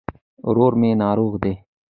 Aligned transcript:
ورور 0.49 0.73
مي 0.81 0.89
ناروغ 1.03 1.33
دي 1.43 1.53